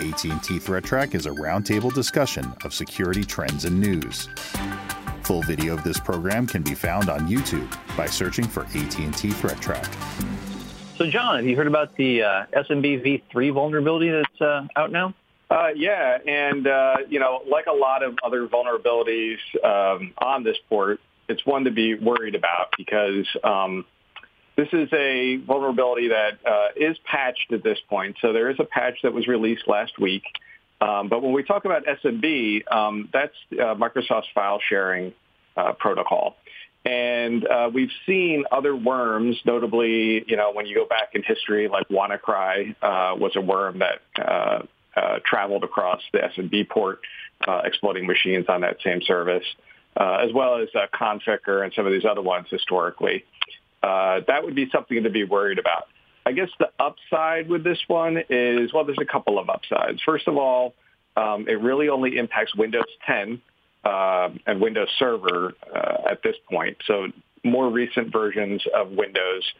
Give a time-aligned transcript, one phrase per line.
[0.00, 4.26] AT&T Threat Track is a roundtable discussion of security trends and news.
[5.24, 9.60] Full video of this program can be found on YouTube by searching for AT&T Threat
[9.60, 9.92] Track.
[10.96, 15.14] So, John, have you heard about the uh, SMB v3 vulnerability that's uh, out now?
[15.50, 20.56] Uh, yeah, and uh, you know, like a lot of other vulnerabilities um, on this
[20.70, 23.84] port, it's one to be worried about because um,
[24.56, 28.16] this is a vulnerability that uh, is patched at this point.
[28.20, 30.24] So there is a patch that was released last week.
[30.80, 35.14] Um, but when we talk about SMB, um, that's uh, Microsoft's file sharing
[35.56, 36.36] uh, protocol.
[36.84, 41.68] And uh, we've seen other worms, notably, you know, when you go back in history,
[41.68, 44.62] like WannaCry uh, was a worm that uh,
[44.96, 47.00] uh, traveled across the SMB port,
[47.64, 49.44] exploiting machines on that same service,
[49.96, 53.24] as well as Conficker and some of these other ones historically.
[53.82, 55.88] Uh, that would be something to be worried about.
[56.24, 60.00] I guess the upside with this one is, well, there's a couple of upsides.
[60.04, 60.74] First of all,
[61.16, 63.40] um, it really only impacts Windows 10
[63.84, 66.76] uh, and Windows Server uh, at this point.
[66.86, 67.08] So
[67.44, 69.52] more recent versions of Windows.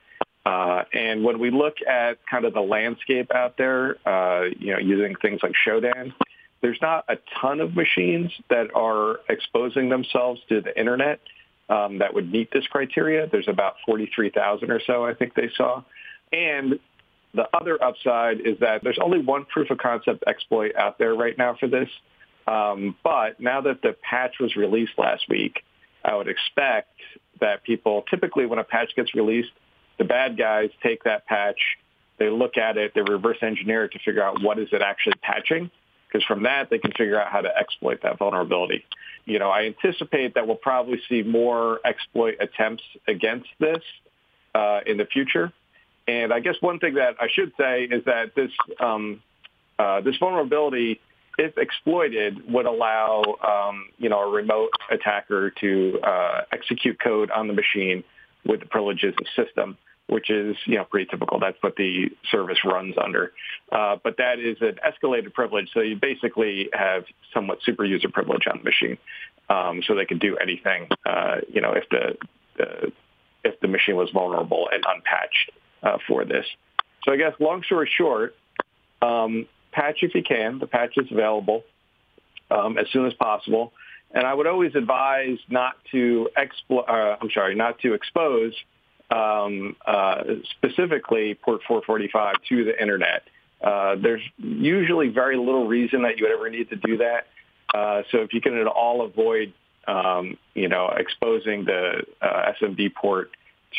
[0.47, 4.79] Uh, and when we look at kind of the landscape out there, uh, you know,
[4.79, 6.13] using things like Shodan,
[6.61, 11.21] there's not a ton of machines that are exposing themselves to the internet
[11.73, 13.27] um, that would meet this criteria.
[13.27, 15.83] There's about 43,000 or so, I think they saw.
[16.31, 16.79] And
[17.35, 21.37] the other upside is that there's only one proof of concept exploit out there right
[21.37, 21.89] now for this.
[22.47, 25.63] Um, but now that the patch was released last week,
[26.05, 26.91] I would expect
[27.41, 29.53] that people typically when a patch gets released,
[29.99, 31.59] the bad guys take that patch,
[32.19, 35.15] they look at it, they reverse engineer it to figure out what is it actually
[35.23, 35.71] patching,
[36.13, 38.85] because from that they can figure out how to exploit that vulnerability.
[39.25, 43.83] You know, I anticipate that we'll probably see more exploit attempts against this
[44.55, 45.53] uh, in the future.
[46.09, 49.23] And I guess one thing that I should say is that this um,
[49.79, 51.01] uh, this vulnerability,
[51.39, 57.47] if exploited, would allow um, you know a remote attacker to uh, execute code on
[57.47, 58.03] the machine
[58.45, 59.79] with the privileges of system,
[60.09, 61.39] which is you know pretty typical.
[61.39, 63.33] That's what the service runs under.
[63.71, 68.47] Uh, but that is an escalated privilege, so you basically have somewhat super user privilege
[68.47, 68.99] on the machine,
[69.49, 70.89] um, so they can do anything.
[71.07, 72.17] Uh, you know, if the,
[72.57, 72.93] the
[73.45, 75.51] if the machine was vulnerable and unpatched
[75.83, 76.47] uh, for this.
[77.05, 78.37] So I guess long story short,
[79.01, 80.59] um, patch if you can.
[80.59, 81.65] The patch is available
[82.51, 83.73] um, as soon as possible.
[84.15, 88.53] And I would always advise not to explo- uh, I'm sorry, not to expose
[89.13, 90.23] um, uh,
[90.57, 93.23] specifically port 445 to the internet.
[93.63, 97.27] Uh, there's usually very little reason that you would ever need to do that.
[97.75, 99.53] Uh, so if you can at all avoid,
[99.87, 103.31] um, you know, exposing the uh, SMB port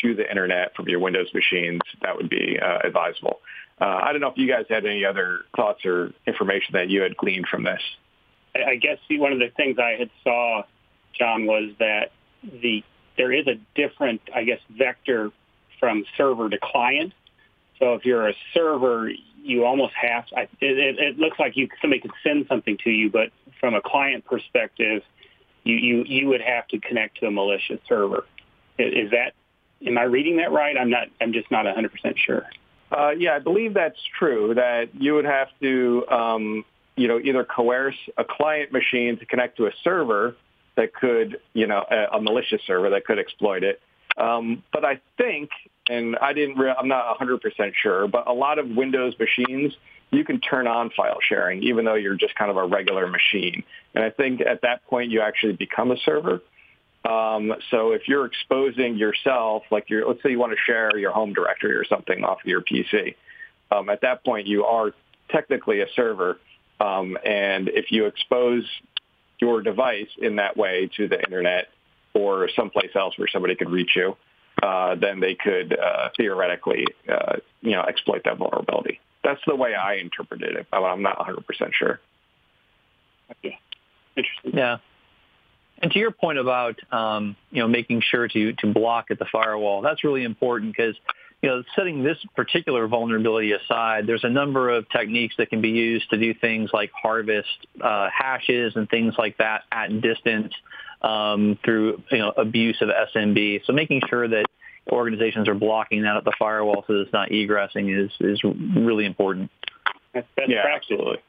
[0.02, 3.40] to the internet from your Windows machines, that would be uh, advisable.
[3.80, 7.02] Uh, I don't know if you guys had any other thoughts or information that you
[7.02, 7.80] had gleaned from this.
[8.54, 10.62] I guess one of the things I had saw,
[11.18, 12.12] John, was that
[12.42, 12.84] the
[13.16, 15.30] there is a different, I guess, vector
[15.80, 17.12] from server to client.
[17.78, 19.10] So if you're a server,
[19.42, 20.26] you almost have.
[20.28, 23.30] To, it, it, it looks like you somebody could send something to you, but
[23.60, 25.02] from a client perspective,
[25.64, 28.24] you you you would have to connect to a malicious server.
[28.78, 29.34] Is, that
[29.86, 30.76] Am I reading that right?
[30.78, 31.08] I'm not.
[31.20, 32.44] I'm just not 100 percent sure.
[32.90, 34.54] Uh, yeah, I believe that's true.
[34.54, 36.64] That you would have to, um,
[36.96, 40.36] you know, either coerce a client machine to connect to a server
[40.76, 43.80] that could, you know, a, a malicious server that could exploit it.
[44.16, 45.50] Um, but I think,
[45.88, 47.40] and I didn't, re- I'm not 100%
[47.82, 49.74] sure, but a lot of Windows machines,
[50.10, 53.64] you can turn on file sharing, even though you're just kind of a regular machine.
[53.94, 56.40] And I think at that point, you actually become a server.
[57.04, 61.10] Um, so if you're exposing yourself, like you're, let's say you want to share your
[61.10, 63.16] home directory or something off of your PC,
[63.70, 64.92] um, at that point you are
[65.30, 66.38] technically a server.
[66.80, 68.64] Um, and if you expose
[69.44, 71.68] your device in that way to the internet
[72.14, 74.16] or someplace else where somebody could reach you,
[74.62, 79.00] uh, then they could uh, theoretically, uh, you know, exploit that vulnerability.
[79.22, 80.66] That's the way I interpreted it.
[80.72, 82.00] I'm not 100% sure.
[83.30, 83.58] Okay.
[84.16, 84.52] Interesting.
[84.54, 84.78] Yeah.
[85.82, 89.26] And to your point about um, you know making sure to to block at the
[89.30, 90.94] firewall, that's really important because
[91.44, 95.68] you know setting this particular vulnerability aside, there's a number of techniques that can be
[95.68, 97.50] used to do things like harvest
[97.82, 100.54] uh, hashes and things like that at distance
[101.02, 103.60] um, through you know abuse of SMB.
[103.66, 104.46] So making sure that
[104.90, 109.04] organizations are blocking that at the firewall so that it's not egressing is is really
[109.04, 109.50] important.
[110.14, 110.92] That's best yeah, practice.
[110.92, 111.22] absolutely.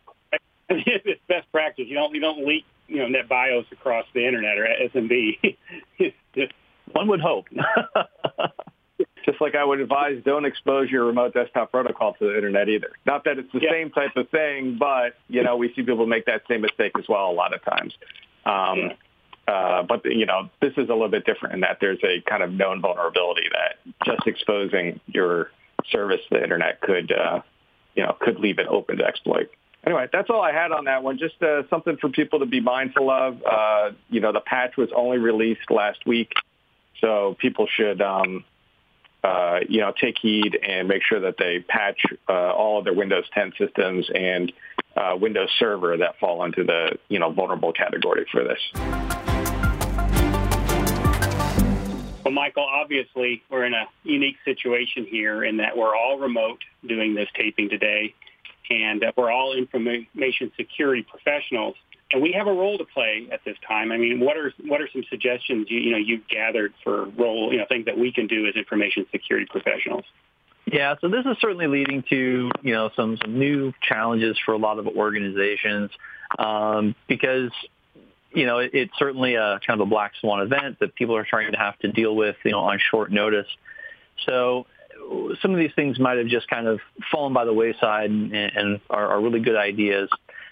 [0.69, 1.87] it's best practice.
[1.89, 4.65] You don't you don't leak you know NetBIOS across the internet or
[4.95, 5.57] SMB.
[6.93, 7.47] One would hope.
[9.45, 12.89] like I would advise, don't expose your remote desktop protocol to the internet either.
[13.05, 13.71] Not that it's the yeah.
[13.71, 17.05] same type of thing, but you know we see people make that same mistake as
[17.07, 17.93] well a lot of times.
[18.45, 18.91] Um,
[19.47, 22.41] uh, but you know this is a little bit different in that there's a kind
[22.41, 25.51] of known vulnerability that just exposing your
[25.91, 27.41] service to the internet could uh,
[27.93, 29.51] you know could leave it open to exploit.
[29.85, 31.19] Anyway, that's all I had on that one.
[31.19, 33.43] Just uh, something for people to be mindful of.
[33.43, 36.33] Uh, you know, the patch was only released last week,
[36.99, 38.43] so people should um,
[39.25, 41.99] uh, you know, take heed and make sure that they patch
[42.29, 44.53] uh, all of their Windows 10 systems and
[44.95, 48.59] uh, Windows Server that fall into the, you know, vulnerable category for this.
[52.23, 57.15] Well, Michael, obviously we're in a unique situation here in that we're all remote doing
[57.15, 58.13] this taping today,
[58.69, 61.75] and we're all information security professionals
[62.15, 63.91] and we have a role to play at this time.
[63.91, 67.51] I mean, what are what are some suggestions you, you know you've gathered for role
[67.51, 70.05] you know things that we can do as information security professionals?
[70.65, 74.57] Yeah, so this is certainly leading to you know some some new challenges for a
[74.57, 75.91] lot of organizations
[76.39, 77.51] um, because
[78.31, 81.25] you know it, it's certainly a kind of a black swan event that people are
[81.25, 83.47] trying to have to deal with you know on short notice.
[84.25, 84.67] So
[85.41, 86.79] some of these things might have just kind of
[87.11, 90.09] fallen by the wayside and, and are, are really good ideas.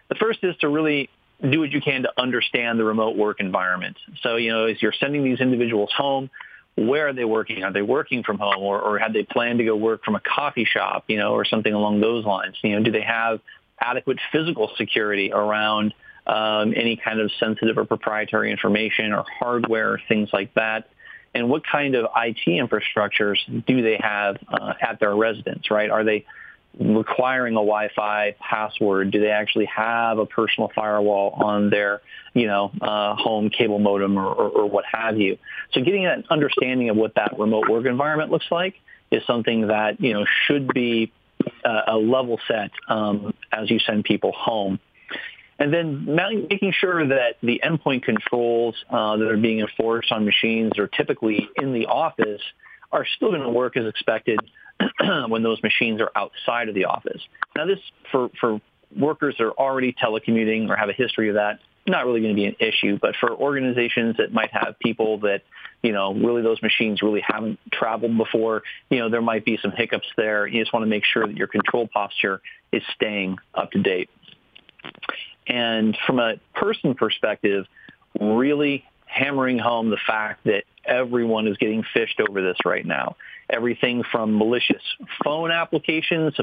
[0.09, 1.09] The first is to really
[1.41, 3.97] do what you can to understand the remote work environment.
[4.21, 6.29] So, you know, as you're sending these individuals home,
[6.75, 7.63] where are they working?
[7.63, 10.21] Are they working from home or, or had they planned to go work from a
[10.21, 12.55] coffee shop, you know, or something along those lines?
[12.63, 13.41] You know, do they have
[13.79, 15.93] adequate physical security around
[16.25, 20.89] um, any kind of sensitive or proprietary information or hardware, or things like that?
[21.35, 25.89] And what kind of IT infrastructures do they have uh, at their residence, right?
[25.89, 26.25] Are they
[26.79, 29.11] requiring a Wi-Fi password?
[29.11, 32.01] Do they actually have a personal firewall on their,
[32.33, 35.37] you know, uh, home cable modem or, or, or, what have you?
[35.73, 38.75] So getting an understanding of what that remote work environment looks like
[39.11, 41.11] is something that, you know, should be
[41.63, 44.79] uh, a level set um, as you send people home.
[45.59, 46.05] And then
[46.49, 50.87] making sure that the endpoint controls uh, that are being enforced on machines that are
[50.87, 52.41] typically in the office
[52.91, 54.39] are still going to work as expected
[55.27, 57.21] when those machines are outside of the office.
[57.55, 57.79] Now, this
[58.11, 58.61] for for
[58.95, 62.39] workers that are already telecommuting or have a history of that, not really going to
[62.39, 62.97] be an issue.
[63.01, 65.41] But for organizations that might have people that,
[65.81, 69.71] you know, really those machines really haven't traveled before, you know, there might be some
[69.71, 70.47] hiccups there.
[70.47, 72.41] You just want to make sure that your control posture
[72.71, 74.09] is staying up to date.
[75.47, 77.65] And from a person perspective,
[78.19, 83.15] really hammering home the fact that everyone is getting phished over this right now
[83.49, 84.81] everything from malicious
[85.23, 86.35] phone applications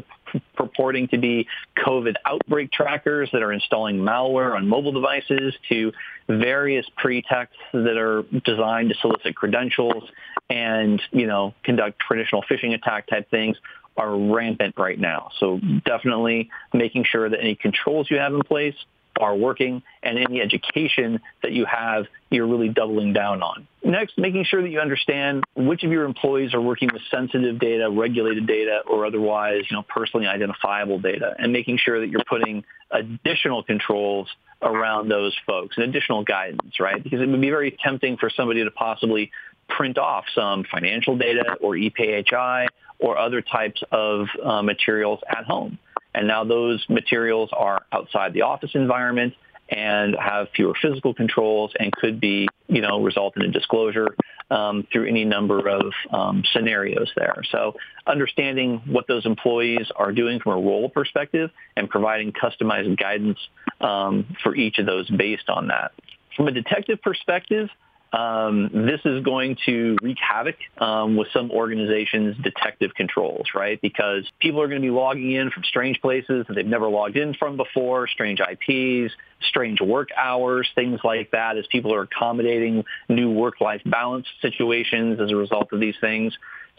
[0.54, 1.46] purporting to be
[1.78, 5.92] COVID outbreak trackers that are installing malware on mobile devices to
[6.28, 10.04] various pretexts that are designed to solicit credentials
[10.48, 13.56] and, you know, conduct traditional phishing attack type things
[13.96, 15.30] are rampant right now.
[15.38, 18.76] So definitely making sure that any controls you have in place
[19.18, 23.66] are working and any education that you have, you're really doubling down on.
[23.82, 27.90] Next, making sure that you understand which of your employees are working with sensitive data,
[27.90, 32.64] regulated data, or otherwise, you know, personally identifiable data, and making sure that you're putting
[32.90, 34.28] additional controls
[34.62, 37.02] around those folks and additional guidance, right?
[37.02, 39.32] Because it would be very tempting for somebody to possibly
[39.68, 42.66] print off some financial data or ePHI
[42.98, 45.78] or other types of uh, materials at home.
[46.14, 49.34] And now those materials are outside the office environment
[49.70, 54.16] and have fewer physical controls and could be, you know, result in a disclosure
[54.50, 57.42] um, through any number of um, scenarios there.
[57.52, 63.38] So understanding what those employees are doing from a role perspective and providing customized guidance
[63.80, 65.92] um, for each of those based on that.
[66.36, 67.68] From a detective perspective,
[68.12, 73.80] um, this is going to wreak havoc um, with some organizations' detective controls, right?
[73.80, 77.16] Because people are going to be logging in from strange places that they've never logged
[77.16, 79.14] in from before, strange IPs,
[79.48, 85.30] strange work hours, things like that, as people are accommodating new work-life balance situations as
[85.30, 86.36] a result of these things.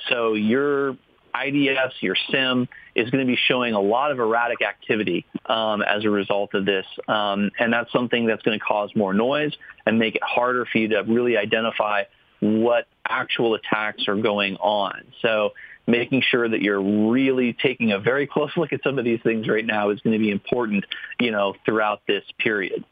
[0.10, 0.98] So your
[1.36, 6.06] IDS, your SIEM is going to be showing a lot of erratic activity um, as
[6.06, 6.86] a result of this.
[7.08, 9.54] Um, and that's something that's going to cause more noise
[9.86, 12.04] and make it harder for you to really identify
[12.40, 15.04] what actual attacks are going on.
[15.22, 15.54] So
[15.88, 19.48] making sure that you're really taking a very close look at some of these things
[19.48, 20.86] right now is going to be important,
[21.20, 22.84] you know, throughout this period.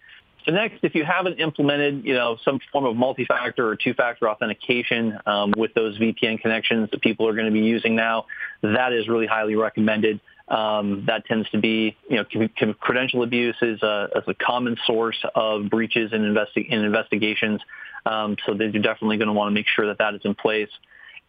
[0.49, 5.19] So next, if you haven't implemented, you know, some form of multi-factor or two-factor authentication
[5.27, 8.25] um, with those VPN connections that people are going to be using now,
[8.63, 10.19] that is really highly recommended.
[10.47, 15.23] Um, that tends to be, you know, credential abuse is a, is a common source
[15.35, 17.61] of breaches in, investi- in investigations.
[18.07, 20.69] Um, so they're definitely going to want to make sure that that is in place.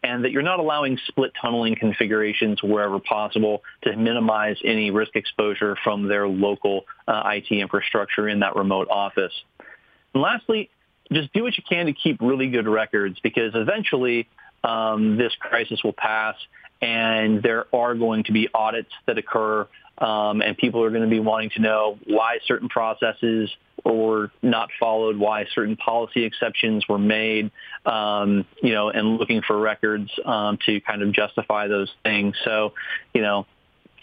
[0.02, 5.76] And that you're not allowing split tunneling configurations wherever possible to minimize any risk exposure
[5.84, 9.32] from their local uh, IT infrastructure in that remote office.
[10.14, 10.70] And lastly,
[11.12, 14.28] just do what you can to keep really good records because eventually
[14.64, 16.36] um, this crisis will pass
[16.80, 19.68] and there are going to be audits that occur
[19.98, 23.50] um, and people are going to be wanting to know why certain processes
[23.84, 27.50] were not followed, why certain policy exceptions were made,
[27.86, 32.36] um, you know, and looking for records um, to kind of justify those things.
[32.44, 32.74] So,
[33.14, 33.46] you know,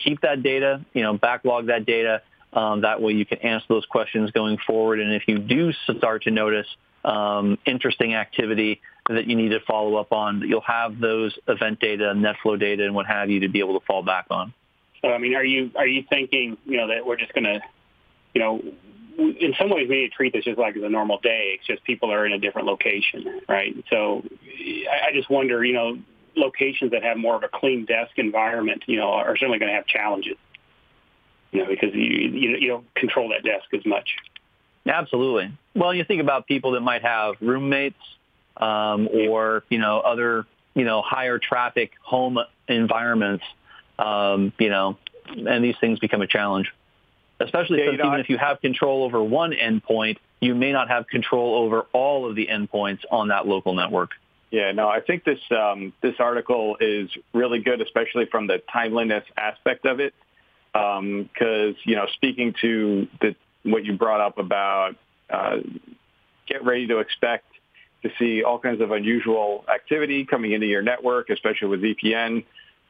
[0.04, 2.22] keep that data, you know, backlog that data.
[2.54, 5.00] Um, that way you can answer those questions going forward.
[5.00, 6.68] And if you do start to notice
[7.04, 12.14] um, interesting activity that you need to follow up on, you'll have those event data,
[12.16, 14.54] NetFlow data, and what have you to be able to fall back on.
[15.02, 17.62] So, I mean, are you are you thinking, you know, that we're just going to,
[18.34, 18.62] you know,
[19.18, 21.58] in some ways we need to treat this just like as a normal day.
[21.58, 23.76] It's just people are in a different location, right?
[23.90, 24.24] So,
[24.90, 26.00] I just wonder, you know,
[26.36, 29.76] locations that have more of a clean desk environment, you know, are certainly going to
[29.76, 30.38] have challenges,
[31.52, 34.16] you know, because you you, you don't control that desk as much.
[34.86, 35.52] Absolutely.
[35.76, 38.00] Well, you think about people that might have roommates
[38.60, 43.44] um, or you know other you know higher traffic home environments
[44.00, 46.72] um, you know, and these things become a challenge.
[47.40, 51.08] Especially yeah, since even if you have control over one endpoint, you may not have
[51.08, 54.12] control over all of the endpoints on that local network.
[54.50, 59.26] Yeah, no, I think this um, this article is really good, especially from the timeliness
[59.36, 60.14] aspect of it,
[60.72, 64.96] because um, you know, speaking to the what you brought up about
[65.30, 65.58] uh,
[66.48, 67.46] get ready to expect
[68.04, 72.46] to see all kinds of unusual activity coming into your network, especially with VPN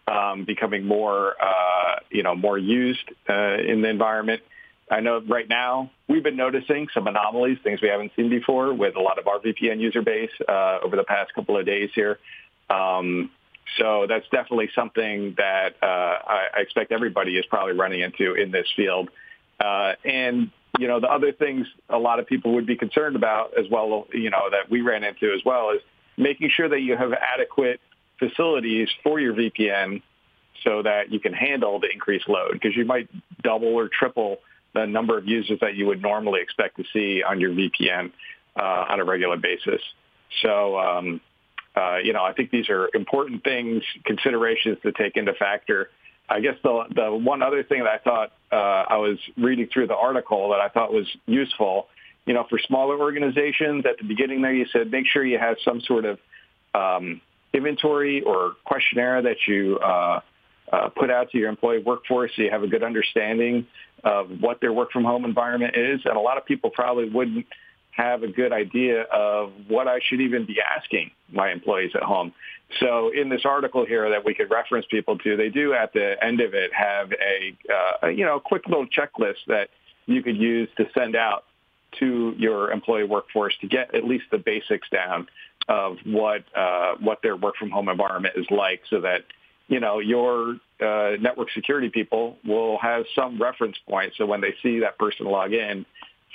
[0.07, 4.41] um, becoming more, uh, you know, more used uh, in the environment.
[4.89, 8.95] I know right now we've been noticing some anomalies, things we haven't seen before with
[8.95, 12.19] a lot of our VPN user base uh, over the past couple of days here.
[12.69, 13.31] Um,
[13.77, 18.51] so that's definitely something that uh, I, I expect everybody is probably running into in
[18.51, 19.09] this field.
[19.59, 23.57] Uh, and you know, the other things a lot of people would be concerned about
[23.57, 25.81] as well, you know, that we ran into as well is
[26.17, 27.79] making sure that you have adequate
[28.19, 30.01] facilities for your VPN
[30.63, 33.09] so that you can handle the increased load because you might
[33.43, 34.39] double or triple
[34.73, 38.11] the number of users that you would normally expect to see on your VPN
[38.59, 39.81] uh, on a regular basis.
[40.41, 41.21] So, um,
[41.75, 45.89] uh, you know, I think these are important things, considerations to take into factor.
[46.29, 49.87] I guess the the one other thing that I thought uh, I was reading through
[49.87, 51.87] the article that I thought was useful,
[52.25, 55.55] you know, for smaller organizations at the beginning there, you said make sure you have
[55.63, 56.19] some sort of
[56.75, 57.21] um,
[57.57, 60.19] inventory or questionnaire that you uh,
[60.71, 63.67] uh, put out to your employee workforce so you have a good understanding
[64.03, 66.01] of what their work from home environment is.
[66.05, 67.45] And a lot of people probably wouldn't
[67.91, 72.31] have a good idea of what I should even be asking my employees at home.
[72.79, 76.15] So in this article here that we could reference people to, they do at the
[76.23, 77.57] end of it have a,
[78.05, 79.69] uh, you know, quick little checklist that
[80.05, 81.45] you could use to send out
[81.99, 85.27] to your employee workforce to get at least the basics down
[85.67, 89.23] of what uh, what their work from home environment is like, so that
[89.67, 94.13] you know your uh, network security people will have some reference point.
[94.17, 95.85] So when they see that person log in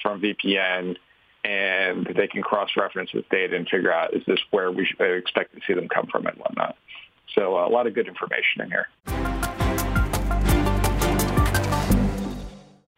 [0.02, 0.96] from VPN,
[1.44, 5.60] and they can cross-reference this data and figure out is this where we expect to
[5.66, 6.76] see them come from and whatnot.
[7.34, 9.21] So uh, a lot of good information in here.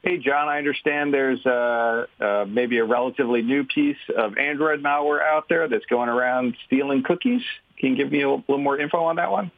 [0.05, 5.23] Hey, John, I understand there's uh, uh, maybe a relatively new piece of Android malware
[5.23, 7.41] out there that's going around stealing cookies.
[7.79, 9.51] Can you give me a little more info on that one?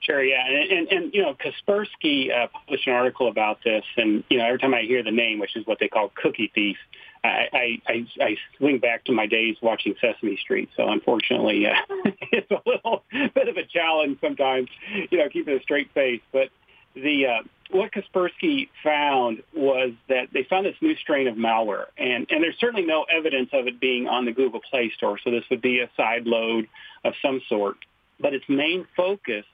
[0.00, 4.22] Sure, yeah, and and, and you know, Kaspersky uh, published an article about this, and
[4.28, 6.76] you know, every time I hear the name, which is what they call cookie thief,
[7.24, 10.68] I I, I swing back to my days watching Sesame Street.
[10.76, 11.72] So unfortunately, uh,
[12.32, 13.02] it's a little
[13.34, 14.68] bit of a challenge sometimes,
[15.10, 16.22] you know, keeping a straight face.
[16.32, 16.50] But
[16.94, 22.26] the uh, what Kaspersky found was that they found this new strain of malware, and,
[22.30, 25.44] and there's certainly no evidence of it being on the Google Play Store, so this
[25.50, 26.68] would be a side load
[27.04, 27.76] of some sort.
[28.18, 29.44] But its main focus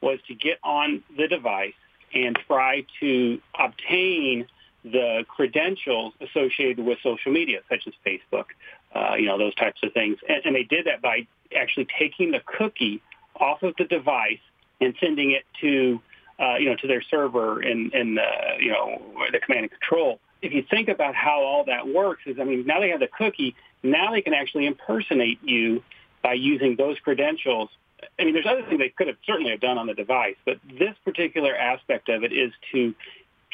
[0.00, 1.74] was to get on the device
[2.14, 4.46] and try to obtain
[4.84, 8.46] the credentials associated with social media, such as Facebook,
[8.94, 10.18] uh, you know, those types of things.
[10.28, 13.02] And, and they did that by actually taking the cookie
[13.38, 14.38] off of the device
[14.80, 16.00] and sending it to
[16.38, 18.30] uh, you know, to their server in, in the,
[18.60, 19.00] you know,
[19.32, 20.20] the command and control.
[20.40, 23.08] If you think about how all that works is, I mean, now they have the
[23.08, 23.56] cookie.
[23.82, 25.82] Now they can actually impersonate you
[26.22, 27.70] by using those credentials.
[28.18, 30.58] I mean, there's other things they could have certainly have done on the device, but
[30.78, 32.94] this particular aspect of it is to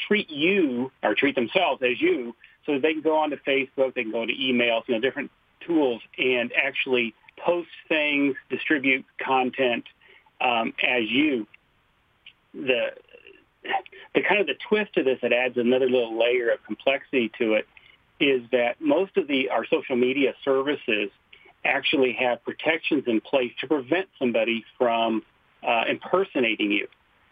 [0.08, 2.34] treat you or treat themselves as you
[2.66, 5.30] so they can go onto Facebook, they can go to emails, you know, different
[5.66, 9.84] tools and actually post things, distribute content
[10.40, 11.46] um, as you.
[12.54, 12.92] The
[14.14, 17.54] the kind of the twist to this that adds another little layer of complexity to
[17.54, 17.66] it
[18.20, 21.10] is that most of the our social media services
[21.64, 25.22] actually have protections in place to prevent somebody from
[25.66, 26.86] uh, impersonating you.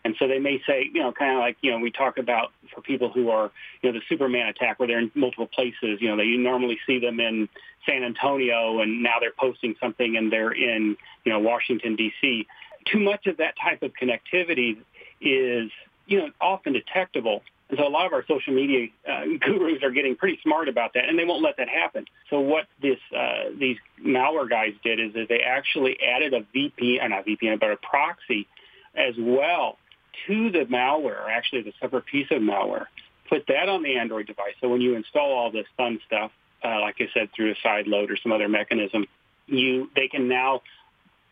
[0.05, 2.53] And so they may say, you know, kind of like, you know, we talk about
[2.75, 3.53] for people who are,
[3.83, 6.79] you know, the Superman attack where they're in multiple places, you know, they, you normally
[6.87, 7.49] see them in
[7.87, 12.49] San Antonio and now they're posting something and they're in, you know, Washington, D.C.
[12.85, 14.79] Too much of that type of connectivity
[15.23, 15.71] is,
[16.07, 17.43] you know, often detectable.
[17.69, 20.95] And so a lot of our social media uh, gurus are getting pretty smart about
[20.95, 22.05] that, and they won't let that happen.
[22.29, 27.03] So what this uh, these malware guys did is, is they actually added a VPN,
[27.03, 28.47] uh, not VPN, but a proxy
[28.95, 29.79] as well
[30.27, 32.87] to the malware, actually the separate piece of malware.
[33.29, 34.55] Put that on the Android device.
[34.61, 36.31] So when you install all this fun stuff,
[36.63, 39.07] uh, like I said, through a side load or some other mechanism,
[39.47, 40.63] you they can now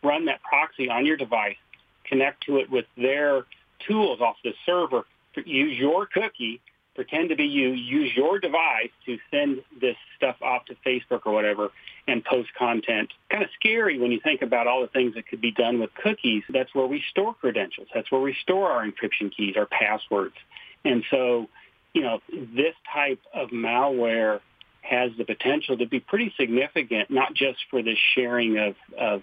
[0.03, 1.57] run that proxy on your device,
[2.05, 3.45] connect to it with their
[3.87, 5.05] tools off the server,
[5.45, 6.61] use your cookie,
[6.95, 11.33] pretend to be you, use your device to send this stuff off to Facebook or
[11.33, 11.69] whatever
[12.07, 13.09] and post content.
[13.29, 15.93] Kind of scary when you think about all the things that could be done with
[15.93, 16.43] cookies.
[16.49, 17.87] That's where we store credentials.
[17.93, 20.35] That's where we store our encryption keys, our passwords.
[20.83, 21.47] And so,
[21.93, 24.41] you know, this type of malware
[24.81, 29.21] has the potential to be pretty significant, not just for the sharing of, of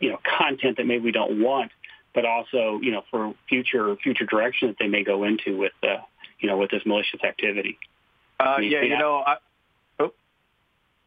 [0.00, 1.70] you know, content that maybe we don't want,
[2.14, 5.96] but also, you know, for future future direction that they may go into with, uh,
[6.38, 7.78] you know, with this malicious activity.
[8.38, 9.36] Uh, yeah, you know, I,
[9.98, 10.12] oh,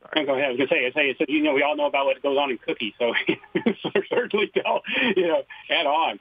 [0.01, 0.25] sorry.
[0.25, 0.45] go ahead.
[0.45, 2.21] I was going to say, I say, so, you know, we all know about what
[2.21, 3.13] goes on in cookies, so,
[3.83, 4.81] so certainly tell,
[5.15, 6.19] you know, add on.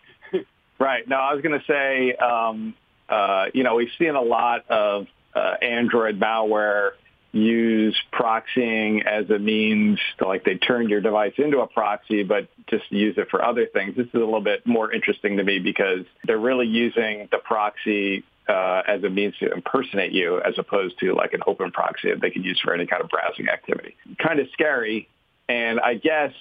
[0.78, 1.07] right.
[1.09, 2.75] No, I was going to say, um,
[3.09, 6.93] uh, you know, we've seen a lot of uh, Android malware
[7.37, 12.49] use proxying as a means to like they turn your device into a proxy, but
[12.69, 13.97] just use it for other things.
[13.97, 18.25] This is a little bit more interesting to me because they're really using the proxy
[18.49, 22.21] uh, as a means to impersonate you as opposed to like an open proxy that
[22.21, 23.97] they could use for any kind of browsing activity.
[24.19, 25.08] Kind of scary.
[25.49, 26.32] And I guess,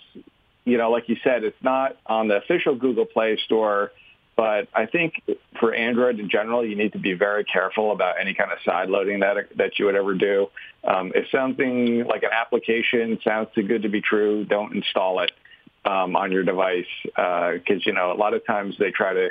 [0.65, 3.91] you know, like you said, it's not on the official Google Play Store
[4.36, 5.21] but I think
[5.60, 8.89] for Android in general, you need to be very careful about any kind of side
[8.89, 10.48] loading that that you would ever do.
[10.84, 15.32] Um, if something like an application sounds too good to be true, don't install it
[15.86, 19.30] um, on your device because uh, you know a lot of times they try to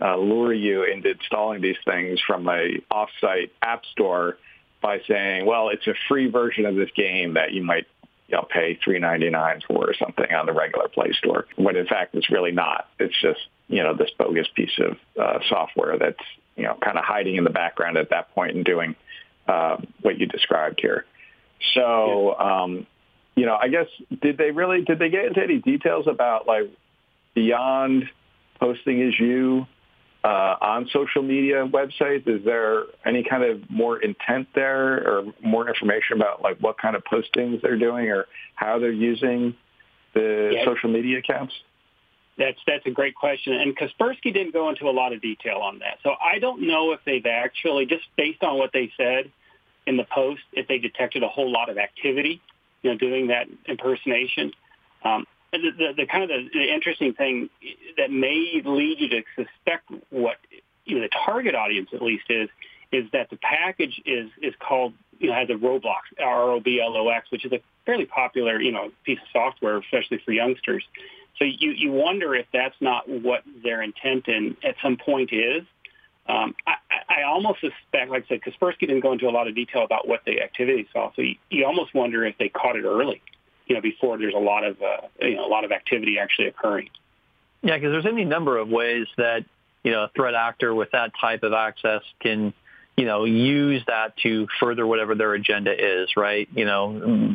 [0.00, 4.38] uh, lure you into installing these things from a offsite app store
[4.80, 7.86] by saying, well, it's a free version of this game that you might
[8.28, 11.46] you know, pay three ninety nine for or something on the regular Play Store.
[11.56, 12.88] When in fact it's really not.
[12.98, 16.24] It's just you know, this bogus piece of uh, software that's,
[16.56, 18.94] you know, kind of hiding in the background at that point and doing
[19.48, 21.04] uh, what you described here.
[21.74, 22.86] So, um,
[23.34, 23.86] you know, I guess
[24.20, 26.70] did they really did they get into any details about like
[27.34, 28.04] beyond
[28.60, 29.66] posting as you
[30.24, 32.26] uh, on social media websites?
[32.26, 36.96] Is there any kind of more intent there, or more information about like what kind
[36.96, 39.54] of postings they're doing, or how they're using
[40.14, 41.52] the social media accounts?
[42.38, 45.78] That's that's a great question, and Kaspersky didn't go into a lot of detail on
[45.80, 45.98] that.
[46.02, 49.30] So I don't know if they've actually, just based on what they said
[49.86, 52.40] in the post, if they detected a whole lot of activity,
[52.82, 54.52] you know, doing that impersonation.
[55.04, 55.26] Um,
[55.62, 57.50] the, the, kind of the, the interesting thing
[57.96, 60.36] that may lead you to suspect what
[60.84, 62.48] you know the target audience at least is
[62.92, 66.80] is that the package is is called you know has a Roblox R O B
[66.80, 70.32] L O X, which is a fairly popular you know piece of software, especially for
[70.32, 70.84] youngsters.
[71.38, 75.64] So you, you wonder if that's not what their intent in at some point is.
[76.26, 76.76] Um, I,
[77.08, 80.08] I almost suspect, like I said, Kaspersky didn't go into a lot of detail about
[80.08, 81.10] what the activity saw.
[81.14, 83.20] So you, you almost wonder if they caught it early,
[83.66, 86.48] you know, before there's a lot of, uh, you know, a lot of activity actually
[86.48, 86.90] occurring.
[87.62, 89.44] Yeah, because there's any number of ways that,
[89.82, 92.52] you know, a threat actor with that type of access can,
[92.96, 96.48] you know, use that to further whatever their agenda is, right?
[96.54, 97.34] You know,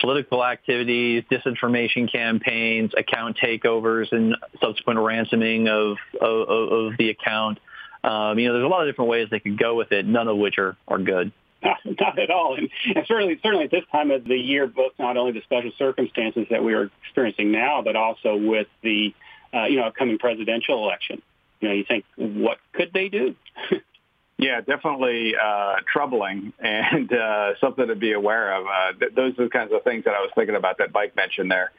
[0.00, 7.58] political activities, disinformation campaigns, account takeovers, and subsequent ransoming of of, of the account.
[8.04, 10.28] Um, you know, there's a lot of different ways they could go with it, none
[10.28, 11.32] of which are, are good.
[11.62, 14.92] Not, not at all, and, and certainly, certainly at this time of the year, both
[14.98, 19.12] not only the special circumstances that we are experiencing now, but also with the
[19.52, 21.20] uh, you know upcoming presidential election.
[21.60, 23.34] You know, you think, what could they do?
[24.40, 28.66] Yeah, definitely uh, troubling and uh, something to be aware of.
[28.66, 31.16] Uh, th- those are the kinds of things that I was thinking about that Mike
[31.16, 31.72] mentioned there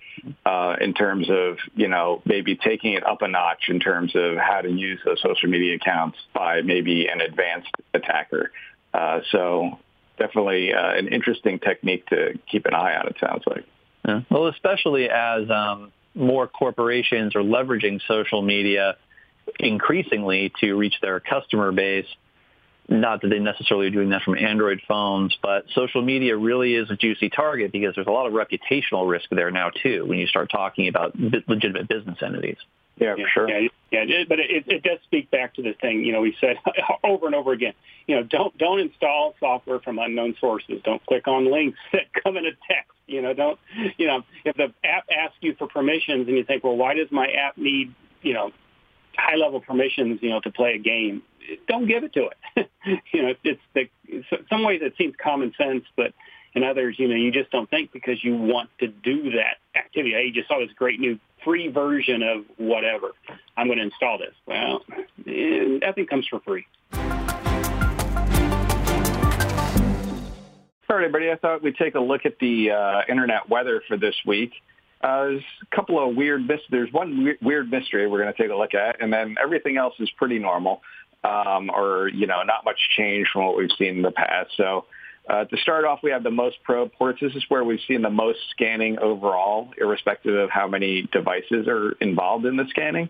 [0.46, 4.36] uh, in terms of, you know, maybe taking it up a notch in terms of
[4.36, 8.52] how to use those social media accounts by maybe an advanced attacker.
[8.94, 9.80] Uh, so
[10.18, 13.66] definitely uh, an interesting technique to keep an eye on, it sounds like.
[14.08, 14.22] Yeah.
[14.30, 18.98] Well, especially as um, more corporations are leveraging social media
[19.60, 22.06] increasingly to reach their customer base.
[22.88, 26.90] Not that they necessarily are doing that from Android phones, but social media really is
[26.90, 30.26] a juicy target because there's a lot of reputational risk there now too when you
[30.26, 31.16] start talking about
[31.48, 32.58] legitimate business entities.
[33.00, 33.50] Yeah, for sure.
[33.50, 36.04] Yeah, yeah, but it, it does speak back to the thing.
[36.04, 36.58] You know, we said
[37.04, 37.74] over and over again.
[38.08, 40.82] You know, don't don't install software from unknown sources.
[40.84, 42.92] Don't click on links that come in a text.
[43.08, 43.60] You know, don't.
[43.98, 47.12] You know, if the app asks you for permissions and you think, well, why does
[47.12, 48.52] my app need you know
[49.18, 50.20] high level permissions?
[50.22, 51.24] You know, to play a game.
[51.68, 52.70] Don't give it to it.
[53.14, 53.90] you know, it's the
[54.50, 56.14] some ways it seems common sense, but
[56.56, 60.14] in others, you know, you just don't think because you want to do that activity.
[60.14, 63.12] Hey, you just saw this great new free version of whatever.
[63.56, 64.34] I'm going to install this.
[64.46, 64.84] Well,
[65.26, 66.66] nothing comes for free.
[70.90, 71.32] All right, everybody.
[71.32, 74.54] I thought we'd take a look at the uh, internet weather for this week.
[75.02, 78.52] Uh, there's a couple of weird mis- There's one weird mystery we're going to take
[78.52, 80.82] a look at, and then everything else is pretty normal,
[81.24, 84.50] um, or you know, not much change from what we've seen in the past.
[84.58, 84.86] So
[85.30, 87.20] uh, to start off, we have the most probe ports.
[87.22, 91.92] This is where we've seen the most scanning overall, irrespective of how many devices are
[92.02, 93.10] involved in the scanning.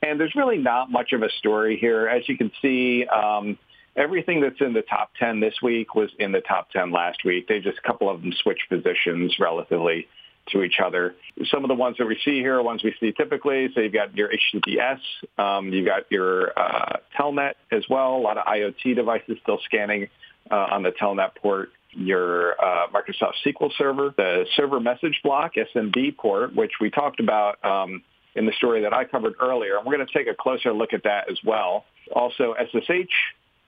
[0.00, 2.06] And there's really not much of a story here.
[2.06, 3.58] As you can see, um,
[3.96, 7.48] everything that's in the top 10 this week was in the top 10 last week.
[7.48, 10.06] They just, a couple of them switched positions relatively
[10.50, 11.16] to each other.
[11.50, 13.70] Some of the ones that we see here are ones we see typically.
[13.74, 15.00] So you've got your HTTPS,
[15.36, 20.06] um, you've got your uh, Telnet as well, a lot of IoT devices still scanning
[20.50, 26.16] uh, on the Telnet port, your uh, Microsoft SQL Server, the server message block, SMB
[26.16, 28.02] port, which we talked about um,
[28.34, 29.76] in the story that I covered earlier.
[29.76, 31.84] And we're going to take a closer look at that as well.
[32.14, 33.12] Also SSH,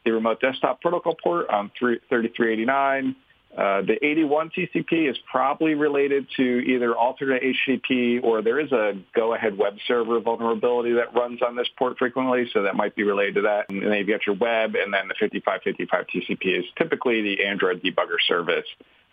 [0.05, 3.17] the remote desktop protocol port on 3389,
[3.57, 8.93] uh, the 81 TCP is probably related to either alternate HTTP or there is a
[9.17, 13.37] GoAhead web server vulnerability that runs on this port frequently, so that might be related
[13.37, 13.71] to that.
[13.71, 17.83] And then you've got your web, and then the 5555 TCP is typically the Android
[17.83, 18.67] debugger service.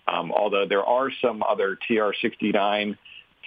[0.07, 2.97] Um, although there are some other TR69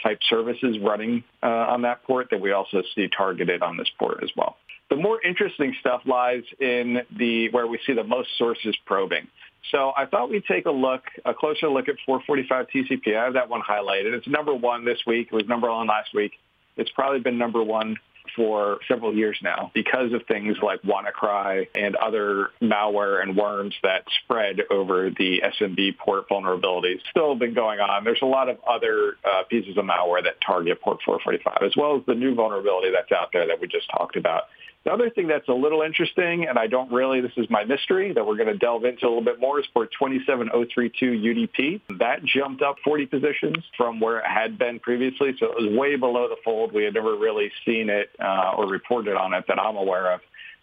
[0.03, 4.23] type services running uh, on that port that we also see targeted on this port
[4.23, 4.57] as well.
[4.91, 9.29] The more interesting stuff lies in the where we see the most sources probing.
[9.71, 13.17] So I thought we'd take a look, a closer look at 445 TCP.
[13.17, 14.15] I have that one highlighted.
[14.15, 15.29] It's number one this week.
[15.31, 16.33] It was number one last week.
[16.77, 17.97] It's probably been number one
[18.37, 24.05] for several years now because of things like WannaCry and other malware and worms that
[24.23, 27.01] spread over the SMB port vulnerabilities.
[27.11, 28.05] Still been going on.
[28.05, 31.97] There's a lot of other uh, pieces of malware that target port 445, as well
[31.97, 34.45] as the new vulnerability that's out there that we just talked about.
[34.85, 38.13] The other thing that's a little interesting, and I don't really, this is my mystery
[38.13, 41.99] that we're going to delve into a little bit more, is for 27032 UDP.
[41.99, 45.97] That jumped up 40 positions from where it had been previously, so it was way
[45.97, 46.73] below the fold.
[46.73, 50.21] We had never really seen it uh, or reported on it that I'm aware of.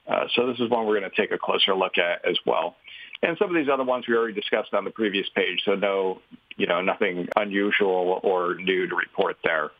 [0.07, 2.75] Uh, so this is one we're going to take a closer look at as well.
[3.21, 6.21] And some of these other ones we already discussed on the previous page, so no,
[6.57, 9.71] you know, nothing unusual or new to report there.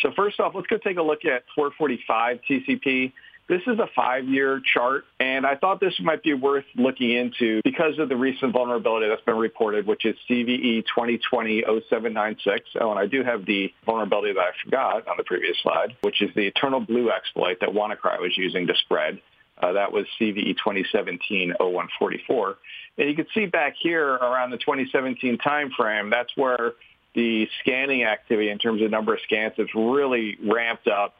[0.00, 3.12] So first off, let's go take a look at 445 TCP.
[3.48, 7.96] This is a five-year chart, and I thought this might be worth looking into because
[8.00, 12.60] of the recent vulnerability that's been reported, which is CVE 2020-0796.
[12.80, 16.22] Oh, and I do have the vulnerability that I forgot on the previous slide, which
[16.22, 19.20] is the EternalBlue exploit that WannaCry was using to spread.
[19.62, 22.56] Uh, that was CVE 2017-0144.
[22.98, 26.72] And you can see back here around the 2017 timeframe, that's where
[27.14, 31.14] the scanning activity in terms of number of scans has really ramped up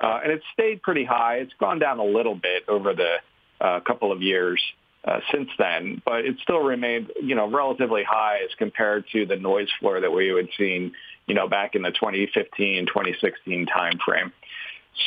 [0.00, 1.36] uh, and it's stayed pretty high.
[1.36, 3.16] It's gone down a little bit over the
[3.60, 4.62] uh, couple of years
[5.04, 9.36] uh, since then, but it still remained, you know, relatively high as compared to the
[9.36, 10.92] noise floor that we had seen,
[11.26, 14.32] you know, back in the 2015, 2016 timeframe.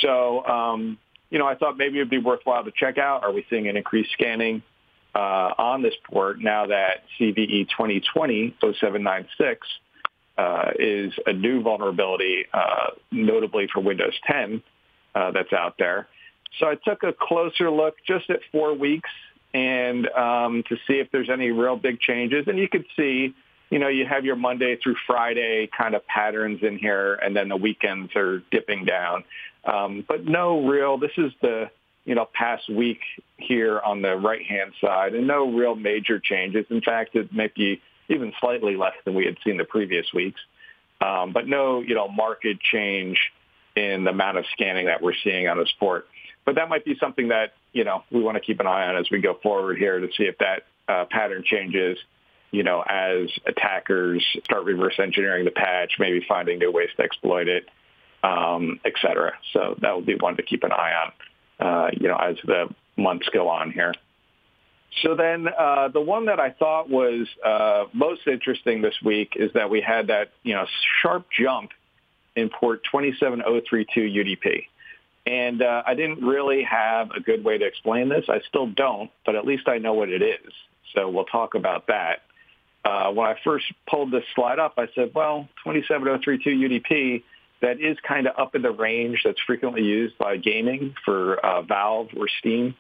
[0.02, 0.98] So, um,
[1.30, 3.24] you know, I thought maybe it'd be worthwhile to check out.
[3.24, 4.64] Are we seeing an increased scanning
[5.14, 9.58] uh, on this port now that CVE 2020-0796
[10.38, 14.64] uh, is a new vulnerability, uh, notably for Windows 10,
[15.16, 16.08] uh, that's out there.
[16.60, 19.10] So I took a closer look just at four weeks
[19.54, 22.48] and um, to see if there's any real big changes.
[22.48, 23.34] And you could see,
[23.70, 27.50] you know, you have your Monday through Friday kind of patterns in here, and then
[27.50, 29.24] the weekends are dipping down.
[29.66, 31.70] Um, but no real, this is the,
[32.06, 33.00] you know, past week
[33.38, 36.66] here on the right-hand side, and no real major changes.
[36.70, 40.42] In fact, it might be even slightly less than we had seen the previous weeks.
[41.00, 43.32] Um, but no, you know, market change
[43.76, 46.08] in the amount of scanning that we're seeing on the sport.
[46.46, 48.98] But that might be something that, you know, we want to keep an eye on
[48.98, 51.98] as we go forward here to see if that uh, pattern changes
[52.52, 57.48] you know, as attackers start reverse engineering the patch, maybe finding new ways to exploit
[57.48, 57.68] it,
[58.24, 59.34] um, et cetera.
[59.54, 60.94] So that will be one to keep an eye
[61.60, 63.94] on, uh, you know, as the months go on here.
[65.02, 69.52] So then uh, the one that I thought was uh, most interesting this week is
[69.54, 70.66] that we had that, you know,
[71.02, 71.72] sharp jump
[72.36, 74.66] in port 27032 UDP.
[75.26, 78.26] And uh, I didn't really have a good way to explain this.
[78.28, 80.52] I still don't, but at least I know what it is.
[80.96, 82.22] So we'll talk about that.
[82.84, 87.24] Uh, when I first pulled this slide up, I said, well, 27032 UDP,
[87.62, 91.62] that is kind of up in the range that's frequently used by gaming for uh,
[91.62, 92.74] Valve or Steam.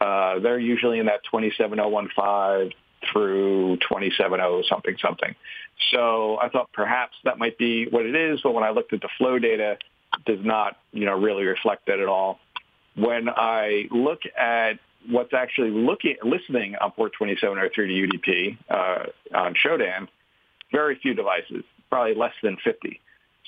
[0.00, 2.72] Uh, they're usually in that 27015
[3.10, 5.34] through 270 something something.
[5.90, 9.00] So I thought perhaps that might be what it is, but when I looked at
[9.00, 9.72] the flow data,
[10.18, 12.38] it does not, you know, really reflect that at all.
[12.94, 14.74] When I look at
[15.08, 20.08] what's actually looking listening on port 2703 to UDP uh, on Shodan,
[20.70, 23.00] very few devices, probably less than 50.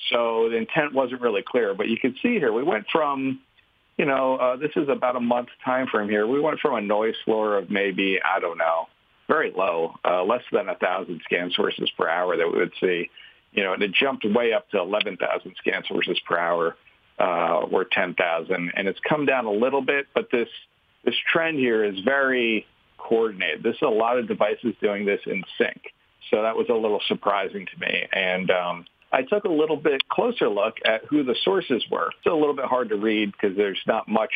[0.09, 3.39] So the intent wasn't really clear, but you can see here we went from,
[3.97, 6.27] you know, uh, this is about a month time frame here.
[6.27, 8.87] We went from a noise floor of maybe I don't know,
[9.27, 13.09] very low, uh, less than a thousand scan sources per hour that we would see
[13.55, 16.75] you know, and it jumped way up to 11,000 scan sources per hour
[17.19, 20.49] uh, or 10,000, and it's come down a little bit, but this
[21.05, 22.65] this trend here is very
[22.97, 23.61] coordinated.
[23.61, 25.79] This is a lot of devices doing this in sync,
[26.31, 28.07] so that was a little surprising to me.
[28.11, 32.07] And um, I took a little bit closer look at who the sources were.
[32.07, 34.33] It's a little bit hard to read because there's not much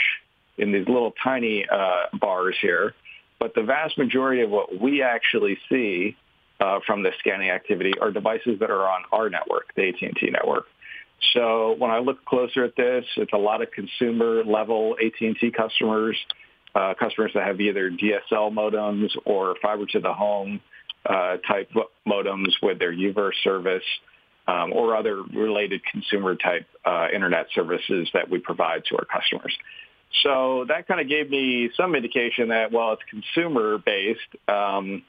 [0.59, 2.93] in these little tiny uh, bars here,
[3.39, 6.15] but the vast majority of what we actually see
[6.59, 10.65] uh, from the scanning activity are devices that are on our network, the AT&T network.
[11.33, 16.17] So when I look closer at this, it's a lot of consumer level AT&T customers,
[16.75, 20.61] uh, customers that have either DSL modems or fiber to the home
[21.05, 21.71] uh, type
[22.07, 23.83] modems with their U-verse service
[24.47, 29.55] um, or other related consumer type uh, internet services that we provide to our customers.
[30.23, 34.19] So that kind of gave me some indication that, well, it's consumer based.
[34.47, 35.03] Um,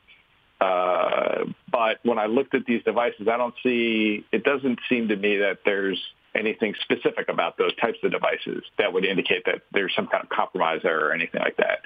[0.61, 5.17] uh, but when I looked at these devices, I don't see, it doesn't seem to
[5.17, 5.99] me that there's
[6.35, 10.29] anything specific about those types of devices that would indicate that there's some kind of
[10.29, 11.81] compromise there or anything like that.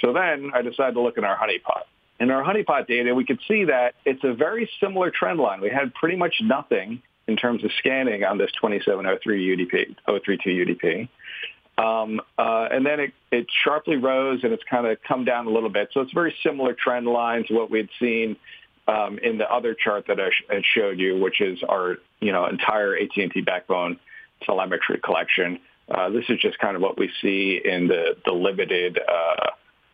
[0.00, 1.82] So then I decided to look in our honeypot.
[2.18, 5.60] In our honeypot data, we could see that it's a very similar trend line.
[5.60, 11.08] We had pretty much nothing in terms of scanning on this 2703 UDP, 032 UDP.
[11.80, 15.50] Um, uh, and then it, it sharply rose and it's kind of come down a
[15.50, 15.88] little bit.
[15.92, 18.36] So it's very similar trend line to what we had seen
[18.86, 22.32] um, in the other chart that I sh- had showed you, which is our you
[22.32, 23.98] know entire AT&T backbone
[24.42, 25.60] telemetry collection.
[25.88, 29.50] Uh, this is just kind of what we see in the the limited uh,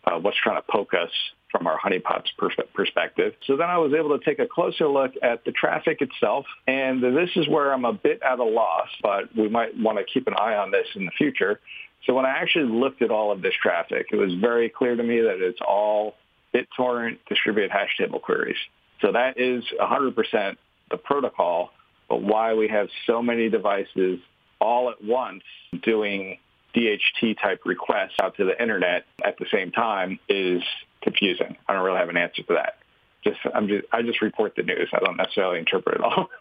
[0.06, 1.10] uh, what's trying to poke us
[1.50, 3.34] from our honeypots pers- perspective.
[3.46, 7.02] So then I was able to take a closer look at the traffic itself, and
[7.02, 10.26] this is where I'm a bit at a loss, but we might want to keep
[10.26, 11.60] an eye on this in the future.
[12.04, 15.02] So when I actually looked at all of this traffic, it was very clear to
[15.02, 16.14] me that it's all
[16.54, 18.56] BitTorrent distributed hash table queries.
[19.00, 20.56] So that is 100%
[20.90, 21.70] the protocol,
[22.08, 24.20] but why we have so many devices
[24.60, 25.42] all at once
[25.82, 26.38] doing
[26.76, 30.62] DHT type requests out to the internet at the same time is
[31.02, 31.56] confusing.
[31.66, 32.76] I don't really have an answer for that.
[33.24, 34.88] Just I'm just I just report the news.
[34.92, 36.28] I don't necessarily interpret it all.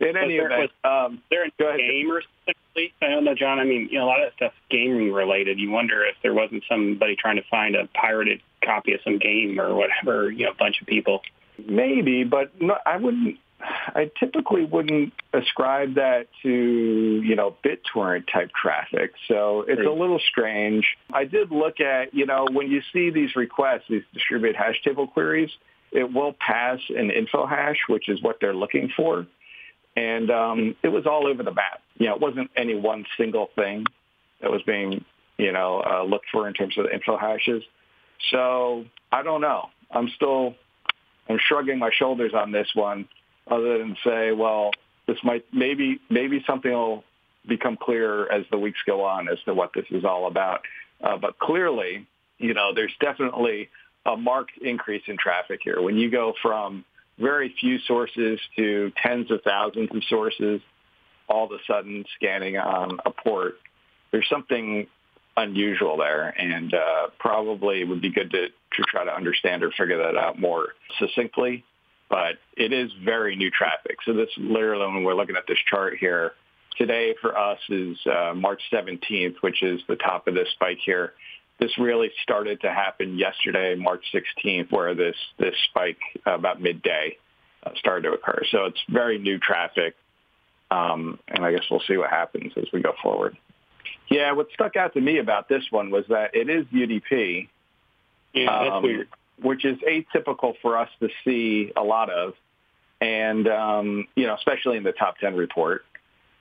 [0.00, 2.22] In any was event, was, um, there a game or?
[2.76, 3.60] I don't know, John.
[3.60, 5.58] I mean, you know, a lot of stuff gaming related.
[5.58, 9.60] You wonder if there wasn't somebody trying to find a pirated copy of some game
[9.60, 10.30] or whatever.
[10.30, 11.22] You know, a bunch of people.
[11.64, 13.38] Maybe, but no, I wouldn't.
[13.64, 19.12] I typically wouldn't ascribe that to, you know, BitTorrent type traffic.
[19.28, 20.86] So it's a little strange.
[21.12, 25.06] I did look at, you know, when you see these requests, these distributed hash table
[25.06, 25.50] queries,
[25.92, 29.26] it will pass an info hash, which is what they're looking for.
[29.94, 31.82] And um, it was all over the map.
[31.98, 33.84] You know, it wasn't any one single thing
[34.40, 35.04] that was being,
[35.36, 37.62] you know, uh, looked for in terms of the info hashes.
[38.30, 39.68] So I don't know.
[39.90, 40.54] I'm still,
[41.28, 43.06] I'm shrugging my shoulders on this one
[43.48, 44.70] other than say, well,
[45.06, 47.04] this might maybe maybe something will
[47.46, 50.62] become clearer as the weeks go on as to what this is all about.
[51.02, 52.06] Uh, but clearly,
[52.38, 53.68] you know, there's definitely
[54.06, 55.80] a marked increase in traffic here.
[55.80, 56.84] When you go from
[57.18, 60.60] very few sources to tens of thousands of sources,
[61.28, 63.54] all of a sudden scanning on a port,
[64.10, 64.86] there's something
[65.36, 69.70] unusual there, and uh, probably it would be good to, to try to understand or
[69.70, 71.64] figure that out more succinctly
[72.12, 73.96] but it is very new traffic.
[74.04, 76.32] So this literally, when we're looking at this chart here,
[76.76, 81.14] today for us is uh, March 17th, which is the top of this spike here.
[81.58, 87.16] this really started to happen yesterday, March 16th, where this this spike about midday
[87.64, 88.42] uh, started to occur.
[88.50, 89.96] So it's very new traffic,
[90.70, 93.38] um, and I guess we'll see what happens as we go forward.
[94.10, 97.48] Yeah, what stuck out to me about this one was that it is UDP.
[98.34, 99.08] Yeah, that's um, weird.
[99.40, 102.34] Which is atypical for us to see a lot of,
[103.00, 105.84] and um, you know, especially in the top ten report.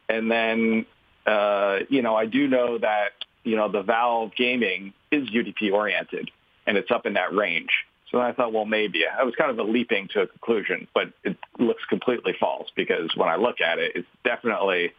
[0.09, 0.85] And then,
[1.25, 3.11] uh, you know, I do know that
[3.43, 6.29] you know the Valve gaming is UDP oriented,
[6.67, 7.71] and it's up in that range.
[8.11, 11.13] So I thought, well, maybe I was kind of a leaping to a conclusion, but
[11.23, 14.91] it looks completely false because when I look at it, it's definitely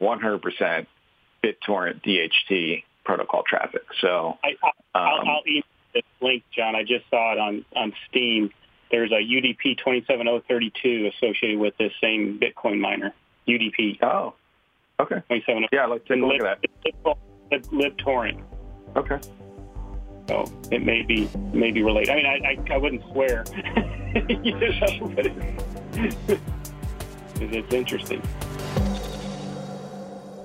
[0.00, 0.86] 100%
[1.42, 3.82] BitTorrent DHT protocol traffic.
[4.00, 4.56] So I,
[4.94, 6.74] will um, this link, John.
[6.74, 8.50] I just saw it on on Steam.
[8.90, 13.14] There's a UDP 27032 associated with this same Bitcoin miner.
[13.46, 14.02] UDP.
[14.02, 14.34] Oh,
[15.00, 15.22] okay.
[15.28, 15.68] 270.
[15.72, 16.60] Yeah, let's take a look at
[17.50, 17.62] that.
[17.70, 18.42] LibTorrent.
[18.96, 19.18] Okay.
[20.28, 22.10] So it may be may be related.
[22.10, 23.44] I mean, I I, I wouldn't swear,
[24.14, 26.40] you know, but it's,
[27.40, 28.22] it's interesting.